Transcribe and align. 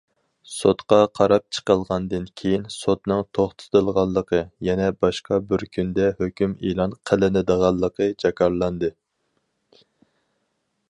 سوتتا 0.51 0.97
قاراپ 1.17 1.43
چىقىلغاندىن 1.57 2.23
كېيىن، 2.41 2.63
سوتنىڭ 2.75 3.19
توختىتىلغانلىقى، 3.39 4.39
يەنە 4.69 4.87
باشقا 5.05 5.39
بىر 5.51 5.65
كۈندە 5.77 6.07
ھۆكۈم 6.23 6.55
ئېلان 6.69 6.97
قىلىنىدىغانلىقى 7.11 8.09
جاكارلاندى. 8.25 8.89